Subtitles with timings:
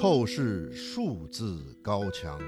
[0.00, 2.40] 透视数字高墙，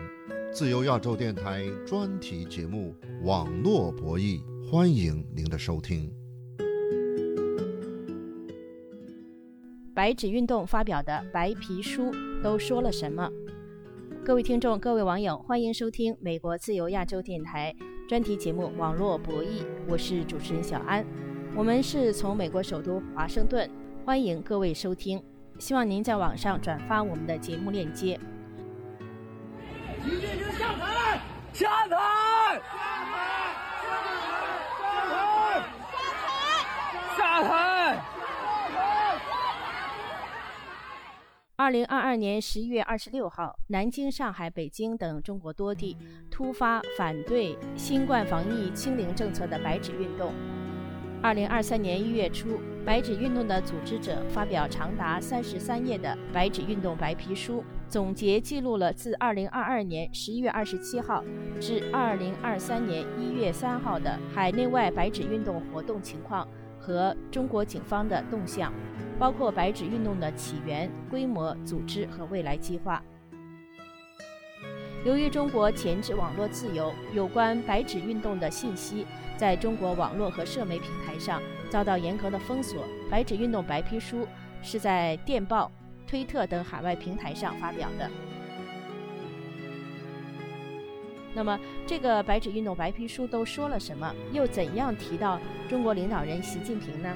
[0.54, 2.94] 自由亚洲电台专题节目
[3.26, 4.40] 《网络博弈》，
[4.70, 6.10] 欢迎您的收听。
[9.92, 12.10] 白纸运动发表的白皮书
[12.42, 13.30] 都说了什么？
[14.24, 17.76] 各位听众、各位网友，欢迎收听美国自由亚洲电台
[18.08, 21.04] 专题节目《网络博弈》，我是主持人小安。
[21.54, 23.70] 我们是从美国首都华盛顿，
[24.06, 25.22] 欢迎各位收听。
[25.62, 28.18] 希望您在网上转发我们的节目链接。
[30.02, 31.20] 习近平下台！
[31.52, 31.96] 下台！
[32.66, 32.72] 下
[33.06, 33.14] 台！
[33.86, 35.22] 下台！
[35.96, 36.42] 下台！
[37.16, 38.02] 下台，下台
[41.54, 45.96] 二零二二年十一月二十六号，南京、上海、北京等中国多地
[46.28, 50.34] 突发反对新冠防疫清零政策的白纸运动。
[51.22, 61.22] 二零二三年一月初，白纸运动的组织者发表长达三十三页的白纸运动白皮书，总结记录了自二零二二年十一月二十七号
[61.60, 68.72] 至二零二三年一月三号的海内外白纸运动活动情况和中国警方的动向，
[69.16, 73.00] 包括白纸运动的起源、规模、组织和未来计划。
[75.04, 79.04] 由于中国前置网络自由，有关白纸运动的信息
[79.36, 82.84] 在中国网络和社媒平台上遭到严格的封锁。
[83.10, 84.24] 白纸运动白皮书
[84.62, 85.68] 是在电报、
[86.06, 88.08] 推特等海外平台上发表的。
[91.34, 94.14] 那么，这个白纸运动白皮书都说了什么？
[94.32, 97.12] 又怎样提到中国领导人习近平呢？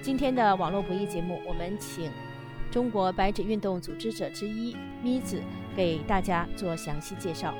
[0.00, 2.12] 今天的网络博弈节目，我们请
[2.70, 5.42] 中国白纸运动组织者之一咪子。
[5.76, 7.54] 给大家做详细介绍。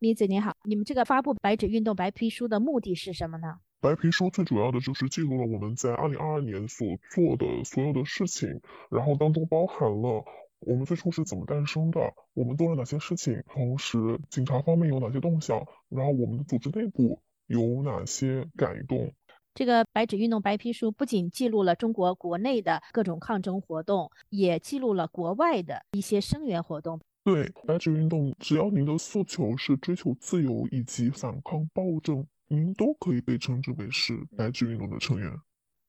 [0.00, 3.58] 米子你好，你们这个发布白纸运动白皮书的目的是什么呢？
[3.80, 10.24] 白皮书最主要的就是记录了我们在二零二二年所做的所有的事情，然后当中包含了
[10.60, 12.00] 我们最初是怎么诞生的，
[12.34, 19.12] 我们做了哪些事情，同时警察方面有哪些动向，然后我们的组织内部有哪些改动。
[19.58, 27.00] 这个白纸运动白皮书不仅记录了中国国内的各种抗争活动，也记录了国外的一些声援活动。
[27.24, 35.28] 对，白纸运动，只要您的诉求是追求自由以及反抗暴政，您都可以被称之为是白纸运动的成员。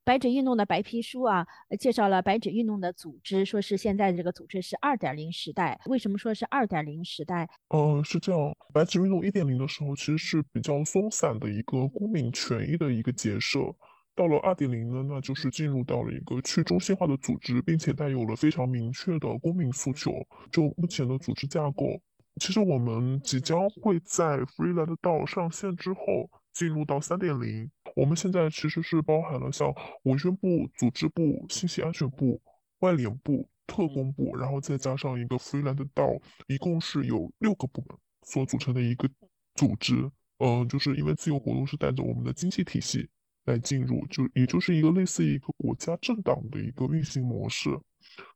[0.10, 1.46] 白纸运动的白皮书啊，
[1.80, 5.80] 介绍了白纸运动的组织，说是现在这个组织是二点零时代。
[5.86, 7.48] 为什么说是二点零时代？
[7.68, 13.60] 嗯，是这样，白纸运动一点零的时候其实是比较松散的一个公民权益的一个结社，
[14.16, 20.12] 到了二点零呢，那就是进入到了一个去中心化的组织，并且带有了非常明确的公民诉求。
[20.52, 21.86] 就目前的组织架构，
[22.42, 26.28] 其实我们即将会在 Freeland 道上线之后。
[26.54, 29.74] 进入到三点零，我们现在其实是包含了像
[30.04, 32.42] 文宣部、组织部、信息安全部、
[32.80, 36.10] 外联部、特工部，然后再加上一个 Freeland 道，
[36.48, 39.10] 一共是有六个部门所组成的一个
[39.56, 40.10] 组织。
[40.40, 43.10] 嗯，就是因为自由活动是带着我们的经济体系
[43.46, 47.70] 来进入，就也就是一个类似一个国家政党的一个运行模式。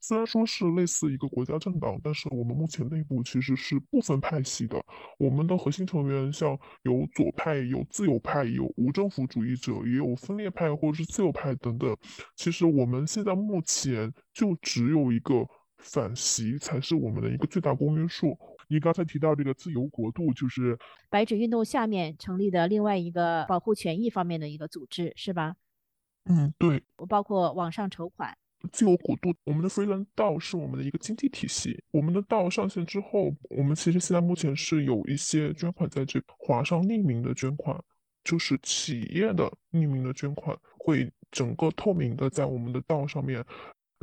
[0.05, 4.77] 虽然说是类似一个国家政党，但是我们目前内部其实是不分派系的。
[5.17, 11.95] 我们的核心成员像有左派、有自由派、有无政府主义者，也有分裂派或者是自由派等等。
[12.35, 15.47] 其实我们现在目前就只有一个
[15.77, 18.37] 反习才是我们的一个最大公约数。
[18.67, 20.77] 你刚才提到这个自由国度，就是
[21.09, 25.55] 白纸运动下面成立的另外一个保护权益方面的一个组织，是吧？
[26.25, 26.83] 嗯，对。
[27.07, 28.37] 包括网上筹款。
[28.71, 31.83] 自由国度，我们的 Freeland 道是我们的一个经济体系。
[31.91, 37.77] 我们的道上线之后，我们其实现在目前是有一些捐款在这华商匿名的捐款，
[38.23, 43.43] 就是企业的匿名的捐款，会整个透明的在我们的道上面。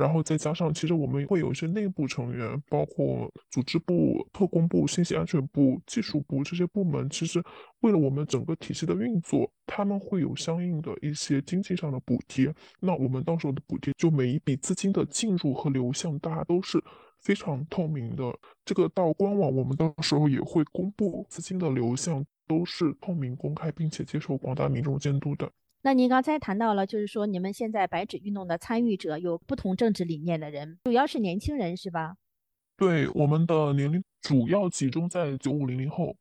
[0.01, 7.07] 然后再加上，其实我们会有一些内部成员，包括组织部、特工部、信息安全部、技术部这些部门。
[7.07, 7.39] 其实
[7.81, 12.51] 为了我们整个体系的运作，他们会有相应的一些经济上的补贴。
[12.79, 16.83] 那我们到时候的补贴，就每一笔资金的进入和流向，大家都是
[17.19, 18.23] 非常透明的。
[18.65, 25.47] 这个到官网，我们到时候也会公布资金的流向，都是透明公开，并且接受广大民众监督的。
[25.83, 32.17] 那您刚才谈到了，就是说你们现在白纸运动的参与者有不同政治理念的人，主要是年轻人，是吧？
[32.77, 36.15] 对，我们的年龄主要集中在九五零零后。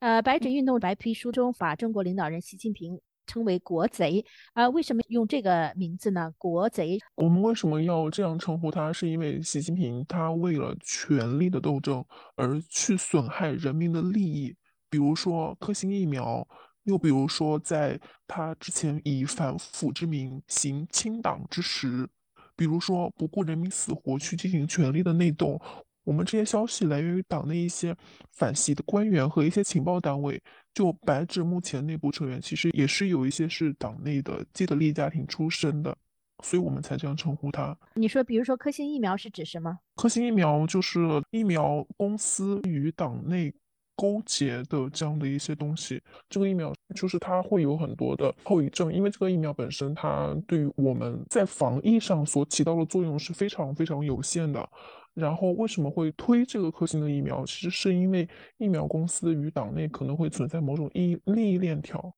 [0.00, 6.32] 呃，白纸运动白皮书中把中国领导人习近平称为国贼，啊，为什么用这个名字呢？
[6.36, 6.98] 国贼？
[7.14, 8.92] 我们为什么要这样称呼他？
[8.92, 14.56] 是因为习近平他为了权力的斗争而去损害人民的利益，
[14.90, 16.44] 比如说科兴疫苗。
[16.84, 22.08] 又比如说，在他之前以反腐之名行清党之实，
[22.56, 25.60] 比如说不顾人民死活去进行权力的内斗。
[26.04, 27.96] 我们这些消息来源于党内一些
[28.32, 30.40] 反习的官员和一些情报单位。
[30.74, 35.96] 就白纸目前内部成员其实也是有一些是党内的既得利益家庭出身的，
[36.42, 37.74] 所以我们才这样称呼他。
[37.94, 39.78] 你说，比如说科兴疫苗是指什么？
[39.94, 43.54] 科兴疫苗就是疫苗公司与党内
[43.96, 46.02] 勾结的这样的一些东西。
[46.28, 54.68] 这个疫苗就是它会有很多的后遗症，因为这个疫苗本身它对于我们在防疫上所起到的作用是非常非常有限的。
[55.14, 57.44] 然后为什么会推这个科兴的疫苗？
[57.44, 62.12] 其实是因为疫苗公司与党内可能会存在某种利益利益链条。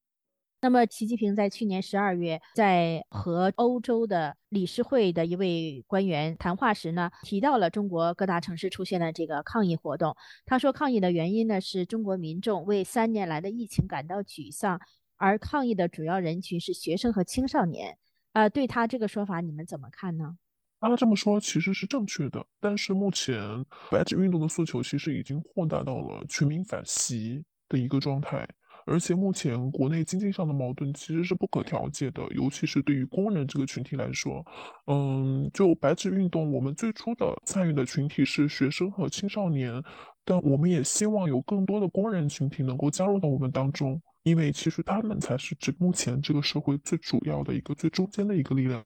[0.67, 10.17] 那么，习近平在去年十二月在和欧洲的理事会的一位官员谈话时呢，提到了中国各大城市出现了这个抗议活动。
[10.45, 14.81] 他说，抗议的原因呢是中国民众为三年来的疫情感到沮丧，
[15.15, 17.97] 而抗议的主要人群是学生和青少年。
[18.33, 20.37] 呃，对他这个说法，你们怎么看呢？
[20.81, 28.45] 他这么说其实是正确的，但是目前白纸运动的诉求其实已经扩大到了全民反袭的一个状态，
[28.87, 34.45] 而且目前国内经济上的矛盾其实是不可调解的，尤其是对于工人这个群体来说，
[34.87, 39.83] 嗯，就白纸运动，我们最初的参与的群体是学生和青少年，
[40.25, 48.85] 但我们也希望有更多的工人群体能够加入到我们当中，因为其实他们才是这目前这个社会最主要的一个最中间的一个力量。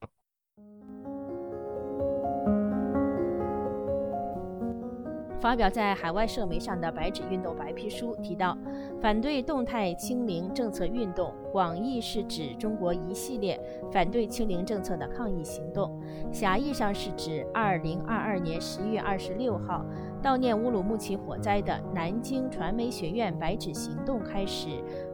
[5.41, 8.57] 发表在海外社媒上的“白纸运动”白皮书提到，
[9.01, 13.59] 反对动态清零政策运动，广义是指中国一系列
[13.91, 15.91] 反对清零政策的抗议行动；
[16.31, 19.85] 狭义上是指2022年11月26号
[20.23, 24.69] 悼念乌鲁木齐火灾的南京传媒学院白纸行动开始，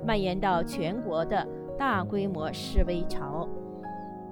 [0.05, 1.47] 蔓延到全国的
[1.79, 3.49] 大规模示威潮。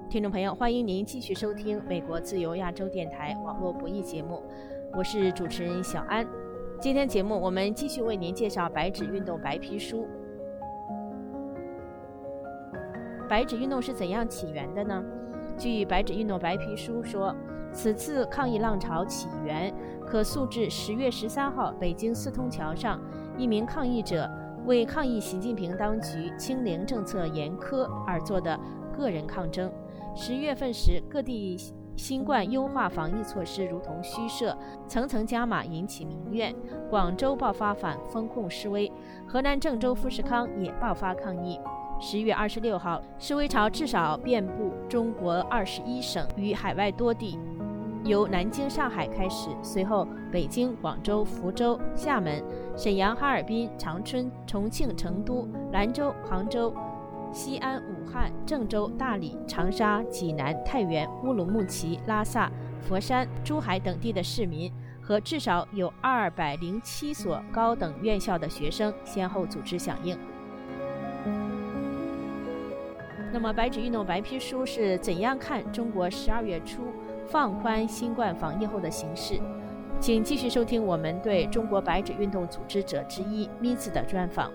[0.09, 4.43] 听众朋友，欢迎您继续收听美国自由亚洲电台网络博弈节目。
[4.97, 6.25] 我是主持人小安，
[6.79, 10.07] 今天节目我们继续为您介绍白纸运动白皮书。
[13.27, 15.03] 白纸运动是怎样起源的呢？
[15.57, 17.35] 据白纸运动白皮书说，
[17.73, 19.73] 此次抗议浪潮起源
[20.07, 22.97] 可溯至十月十三号北京四通桥上
[23.37, 24.31] 一名抗议者
[24.65, 28.57] 为抗议习近平当局清零政策严苛而做的
[28.95, 29.69] 个人抗争。
[30.15, 31.57] 十月份时，各地。
[31.95, 34.55] 新冠优化防疫措施如同虚设，
[34.87, 36.53] 层层加码引起民怨。
[36.89, 38.91] 广州爆发反封控示威，
[39.27, 41.59] 河南郑州富士康也爆发抗议。
[41.99, 47.39] 十月二十六号，示威潮至少遍布中国二十一省与海外多地，
[48.03, 52.43] 由南京、上海开始，随后北京、广州、福州、厦门、
[52.75, 56.73] 沈阳、哈尔滨、长春、重庆、成都、兰州、杭州。
[57.35, 62.49] 西安、武汉、郑州、大理、长沙、济南、太原、乌鲁木齐、拉萨、
[62.79, 64.71] 佛山、珠海等地的市民
[65.01, 70.17] 和至少有二百零七所高等院校的学生先后组织响应。
[73.33, 76.83] 那么，白纸运动白皮书是怎样看中国十二月初
[77.27, 79.41] 放宽新冠防疫后的形势？
[79.99, 84.49] 请继续收听我们对中国白纸运动组织者之一咪子的专访。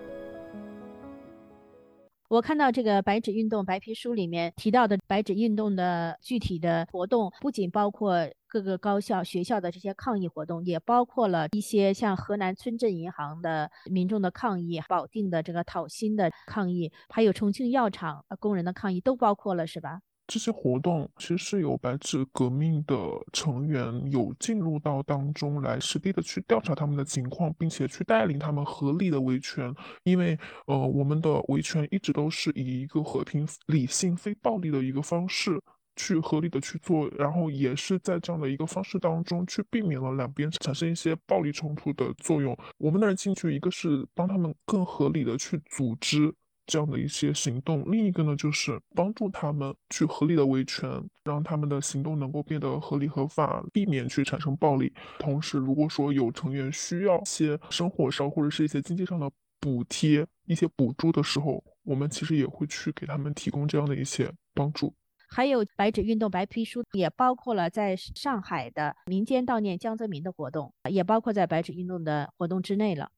[2.30, 20.00] 我看到这个白纸运动白皮书里面提到的白纸运动的具体的活动，不仅包括各个高校、学校的这些抗议活动，也包括了一些像河南村镇银行的民众的抗议、保定的这个讨薪的抗议，还有重庆药厂工人的抗议，都包括了，是吧？
[20.30, 22.96] 这些活动其实是有白纸革命的
[23.32, 29.74] 成员有进入到当中来，实地的去调查他们的情况，并且去带领他们合理的维权。
[30.04, 35.60] 因为呃，我们的维权一直都是以一个和平、理性、非暴力的一个方式
[35.96, 42.56] 去合理的去做，然后也是在这样的一个方式当中去避免了两边产生一些暴力冲突的作用。
[42.78, 46.32] 我们的人进去，一个是帮他们更合理的去组织。
[46.70, 50.88] 这样的一些行动，另一个呢，就是帮助他们去合理的维权，
[51.24, 54.92] 让他们的行动能够变得合理合法，避免去产生暴力。
[55.18, 64.94] 同时，如果说有成员需要一些生活上或者是一些经济上的补贴、一些补助的时候，我们其实也会去给他们提供这样的一些帮助。
[65.28, 73.10] 还有白纸运动白皮书，也包括了在上海的民间悼念江泽民的活动，也包括在白纸运动的活动之内了。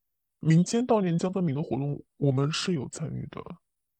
[0.44, 3.40] 民间悼念江泽民的活动，我们是有参与的。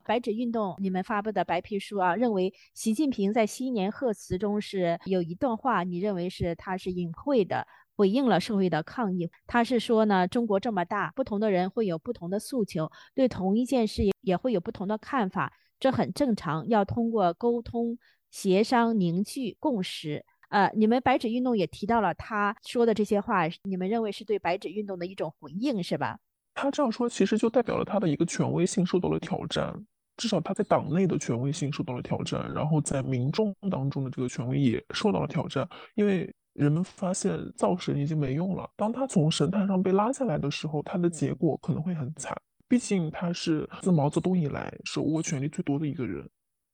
[0.05, 9.31] 白纸运动，你们发布的白皮书啊，认为习近平在新年贺词中是有一段话，你认为是他是隐晦的回应了社会的抗议。
[9.47, 16.67] 他是说呢，中国这么大，不同的人会有不同的诉求，对同一件事也会有不同的看法，这很正常。
[16.67, 17.97] 要通过沟通、
[18.33, 20.25] 协商、凝聚共识。
[20.49, 26.19] 呃，你们白纸运动也提到了他说的这些话，你们认为是对白纸运动的一种回应，是吧？
[26.55, 29.75] 他这样说，其实就代表了他的一个权威性受到了挑战，
[30.17, 38.69] 至少他在党内的权威性受到了挑战，然后在民众当中的这个权威也受到了挑战，因为人们发现造神已经没用了。
[38.77, 42.37] 当他从神坛上被拉下来的时候，他的结果可能会很惨，
[42.69, 46.29] 毕竟他是自毛泽东以来手握权力最多的一个人。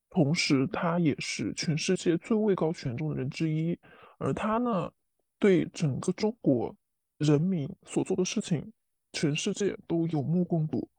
[0.09, 3.77] 同时，他也是全世界最位高权重的人之一，
[4.17, 4.91] 而他呢，
[5.37, 6.75] 对整个中国
[7.19, 8.73] 人民所做的事情，
[9.11, 10.89] 全世界都有目共睹。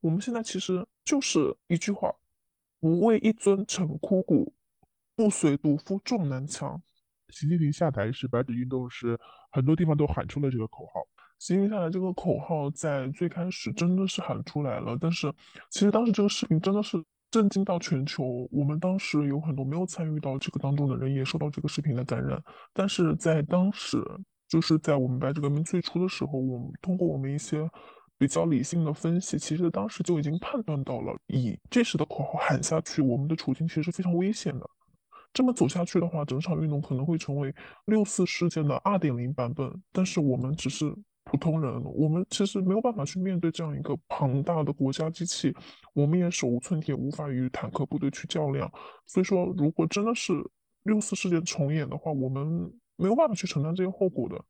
[0.00, 2.12] 我们现在其实就是一句话：
[2.80, 4.52] 不为一尊陈枯骨，
[5.14, 6.80] 不随毒夫撞南墙。
[7.28, 9.18] 习近平下台时，白纸运动时
[9.50, 11.00] 很多地方都喊出了这个口号。
[11.38, 15.32] 习近平下台这个口号在最开始真的是喊出来了，但是
[15.70, 17.02] 其实当时这个视频真的是。
[17.32, 22.42] 震惊到全球，我们当时有很多没有参与到这个当中的人也受到这个视频的感染。
[22.72, 24.02] 但是在当时，
[24.50, 27.66] 就是在我们白纸革命最初的时候，我们通过我们一些
[28.18, 34.68] 比较理性的分析，其实当时就已经判断到了，以这时的口号喊下去，我们的处境其实是非常危险的。
[35.32, 37.54] 这么走下去的话，整场运动可能会成为
[37.86, 39.72] 六四事件的二点零版本。
[39.92, 40.94] 但是我们只是。
[41.24, 45.54] 普通人，我们其实没有办法去面对这样一个庞大的国家机器，
[45.94, 48.68] 我们也手无寸铁，无法与坦克部队去较量。
[49.06, 50.32] 所以说，如果真的是
[50.82, 52.68] 六四事件重演的话，我们
[53.00, 54.40] 没有办法去承担这些后果的。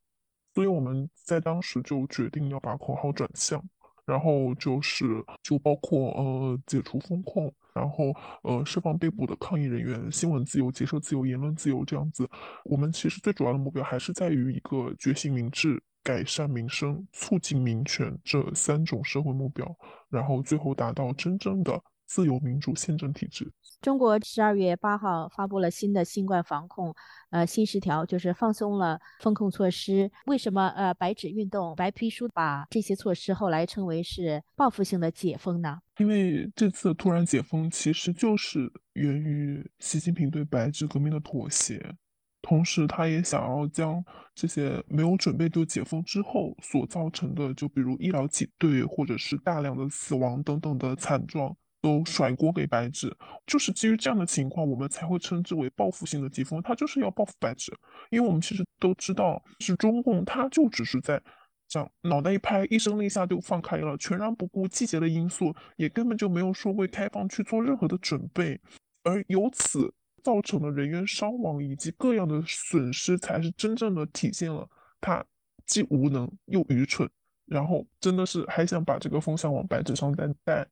[0.54, 3.62] 所以我们在当时就决定要把口号转向，
[4.04, 12.28] 然后就是就包括呃解除风控，然后呃释放被捕的抗议人员，新闻自由、结社自由、言论自由这样子。
[12.64, 15.83] 我们其实最主要的目标还是在于一个觉醒民智。
[16.02, 19.71] 改善民生、促进民权这三种社会目标，
[20.09, 21.78] 然后最后达到真正的
[22.10, 23.48] 自由民主宪政体制。
[23.80, 26.92] 中国十二月八号发布了新的新冠防控
[27.30, 30.10] 呃新十条，就是放松了风控措施。
[30.26, 35.78] 为什么呃白纸运动白皮书把这些措施后来称为是报复性的解封呢？
[35.98, 41.94] 因为这次突然解封，其实就是源于习近平对白纸革命的妥协。
[42.42, 44.02] 同时，他也想要将
[44.34, 53.14] 这些没有准备就解封之后所造成的，就比如医疗挤兑或者是大量的死亡等等的惨状，都甩锅给白纸。
[53.46, 56.60] 就是基于这样的情况，我们才会称之为报复性的疾风。
[56.62, 57.72] 他就是要报复白纸，
[58.10, 61.22] 因为我们其实都知道，是中共，他就只是在
[61.68, 68.60] 这样脑袋一拍，一声令下就放开了，全然不顾季节的因素，也根本就没有说为开放去做任何的准备，
[69.04, 69.92] 而由此。
[70.22, 74.68] 造成了人员伤亡以及各样的损失，才是真正的体现了
[75.00, 75.25] 他
[75.64, 77.08] 既无能又愚蠢，
[77.46, 80.68] 然后真的是还想把这个风向往白纸上再带，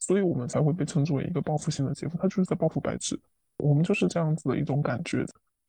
[0.00, 3.16] 所以我们才会被称之为一个报复性的解封，他就是在报复白纸，
[3.58, 5.24] 我们就是这样子的一种感觉。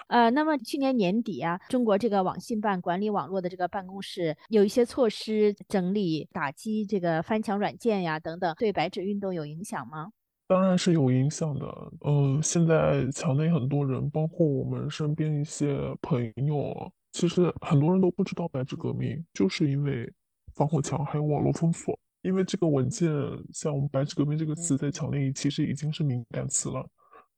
[0.07, 10.11] 呃，那么去年年底啊，中国这个网信办管理网络的这个办公室有一些措施整理打击这个翻墙软件呀等等，对白纸运动有影响吗？
[10.47, 11.65] 当然是有影响的。
[12.01, 20.11] 呃，现在墙内很多人，包括我们身边一些朋友，其实很多人都不知道白纸革命，就是因为
[20.55, 21.97] 防火墙还有网络封锁。
[22.21, 23.09] 因为这个文件，
[23.53, 26.87] 像我们白纸革命这个词在强烈其实已经是敏感词了。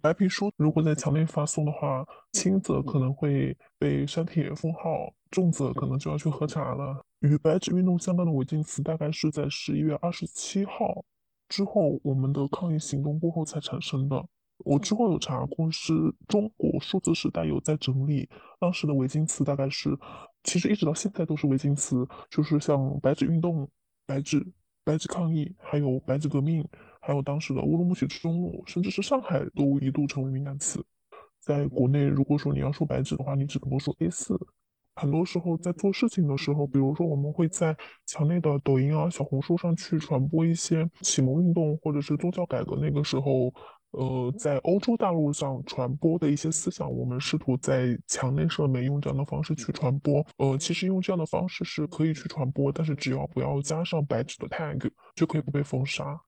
[0.02, 7.02] 白皮书如果在强烈发送的话，轻则可能会被删帖封号，重则可能就要去喝茶了。
[7.20, 11.06] 与白纸运动相关的违禁词，大概是在十一月二十七号。
[11.48, 14.26] 之后，我们的抗议行动过后才产生的。
[14.66, 15.94] 我之后有查过，是
[16.28, 18.28] 中国数字时代有在整理
[18.60, 19.98] 当时的违禁词，大概是，
[20.44, 23.70] 其实一直到现在都是违禁词，就是像白纸运动、
[24.06, 24.46] 白纸、
[24.84, 26.68] 白纸抗议，还有白纸革命，
[27.00, 30.84] 还有当时的乌鲁木齐中路，甚至是上海都一度成为敏感词。
[31.40, 34.38] 在国内，如果说你要说白纸的话，你只能够说 A 四。
[34.96, 37.76] 很多时候在做事情的时候，比如说我们会在
[38.06, 43.52] 墙内的抖音啊、小红书上去传播一些启蒙运动或者是宗教改革那个时候，
[43.94, 50.26] 呃，在欧洲大陆上传播的一些思想，我们试图在墙内社媒用这样的方式去传播。
[50.38, 56.20] 呃，其实用这样的方式是可以去传播，但是只要不要加上白纸的 tag，就可以不被封杀。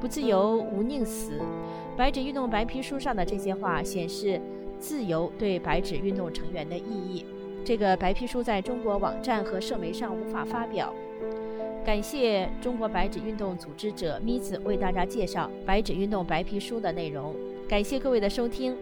[0.00, 1.40] 不自由无宁死，
[1.96, 4.40] 白纸运动白皮书上的这些话显示。
[4.76, 7.24] 自由对白纸运动成员的意义，
[7.64, 10.92] 这个白皮书在中国网站和社媒上无法发表。
[11.84, 17.36] 感谢中国白纸运动组织者咪子为大家介绍白纸运动白皮书的内容。
[17.68, 18.74] 感谢各位的收听，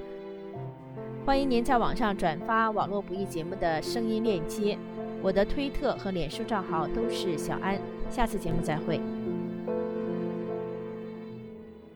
[1.27, 4.79] 欢迎您在网上转发《网络不易》节目的声音链接。
[5.21, 7.77] 我的推特和脸书账号都是小安。
[8.09, 9.01] 下次节目再会。